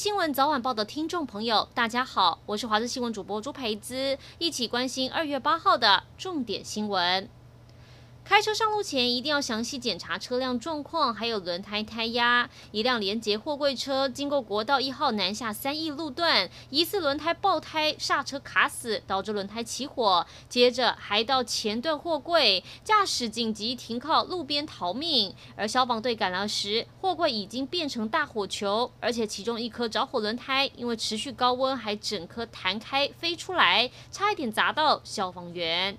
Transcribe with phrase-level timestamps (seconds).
[0.00, 7.28] 新闻早晚报的听众朋友，大家好，我是华视新闻主播朱培姿，一起关心二月八号的重点新闻。
[8.22, 12.48] 开车上路前一定要详细检查车辆状况，还有轮胎胎压。
[12.70, 20.24] 一辆连接货柜车经过国道一号南下三义路段，疑似轮胎爆胎，刹车卡死，导致轮胎起火。
[20.48, 25.34] 接着还到前段货柜，驾驶紧急停靠路边逃命。
[25.56, 35.98] 而消防队赶来时，货柜已经变成大火球，而且其中一颗着火轮胎因为持续高温，还整颗弹开飞出来，差一点砸到消防员。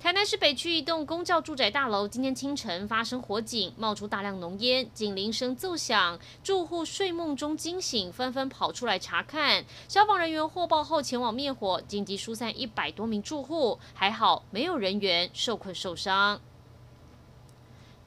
[0.00, 9.64] 台南市北区一栋公教住宅大楼今天清晨发生火警，冒出大量浓烟，警铃声奏响，住户睡梦中惊醒，纷纷跑出来查看。
[9.88, 16.40] 消防人员获报后前往灭火，紧急疏散一百多名住户，还好没有人员受困受伤。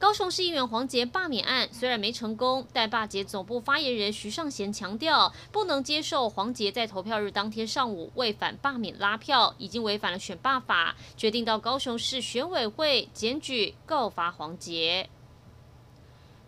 [0.02, 15.08] 高雄市议员黄杰罢免案虽然没成功，但罢捷总部发言人徐尚贤强调，不能接受黄杰在投票日当天上午为反罢免拉票，已经违反了选罢法，决定到高雄市选委会检举告发黄杰。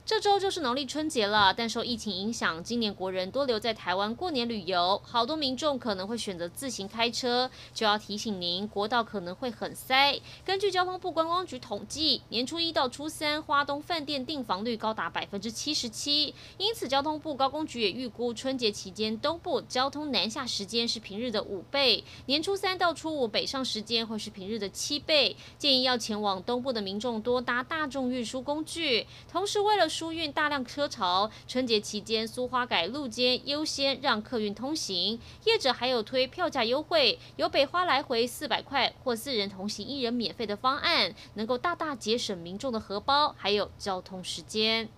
[0.07, 10.21] 这周就是农历春节了，但受疫情影响，今年国人多留在台湾过年旅游，好多民众可能会选择自行开车，就要提醒您，国道可能会很塞。
[10.45, 44.89] 根据交通部观光局统计，年初一到初三，花东饭店订房率高达百分之七十七，因此交通部高工局也预估，春节期间东部交通南下时间是平日的五倍，年初三到初五北上时间会是平日的七倍，建议要前往东部的民众多搭大众运输工具，同时为了疏运大量车潮，春节期间苏花改路肩优先让客运通行，业者还有推票价优惠，由北花来回四百块或四人同行一人免费的方案，能够大大节省民众的荷包，还有交通时间。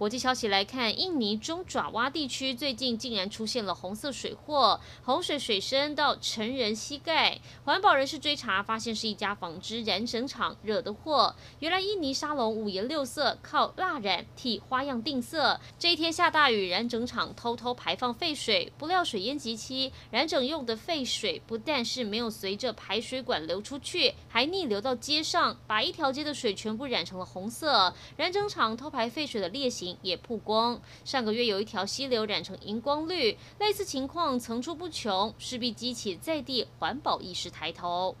[0.00, 7.38] 国际消息来看，印尼中爪哇地区最近竟然出现了红色水货，洪水水深到成人膝盖。
[7.66, 11.34] 环保人士追查发现是一家纺织染整厂惹的祸。
[11.58, 15.60] 原来印尼沙龙五颜六色，靠蜡染替花样定色。
[15.78, 27.92] 这一天下大雨，染整厂偷偷排放废水，不料水淹及其，染整用的废水不但是没有随着排水管流出去，还逆流到街上，把一条街的水全部染成了红色。
[28.16, 29.89] 染整厂偷排废水的劣行。
[30.02, 38.16] 也曝光，上个月有一条溪流染成荧光绿，类似情况层出不穷，势必激起在地环保意识抬头。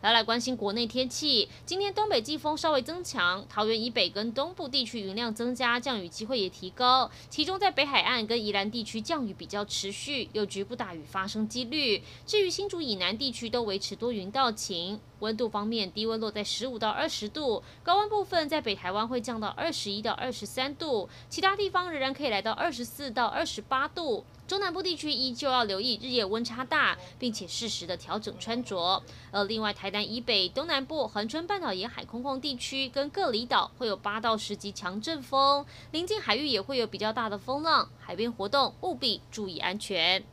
[0.00, 7.10] 来来关心国内天气，今天东北季风稍微增强，桃园以北跟东部地区云量增加，降雨机会也提高。
[7.28, 12.00] 其中在北海岸跟宜兰地区降雨比较持续，有局部大雨发生几率。
[12.24, 15.00] 至于新竹以南地区都维持多云到晴。
[15.20, 24.24] 温度方面，低温落在十五到二十度，高温部分在北台湾会降到二十一到二十三度，其他地方仍然可以来到二十四到二十八度。
[24.46, 29.02] 中南部地区依旧要留意日夜温差大，并且适时的调整穿着。
[29.30, 40.24] 而另外，台南以北、东南部、恒春半岛沿海空旷地区跟各离岛会有八到十级强阵风，临近海域也会有比较大的风浪，海边活动务必注意安全。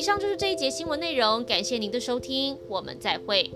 [0.00, 3.50] 以上就是这一节新闻内容，感谢您的收听，我们再会。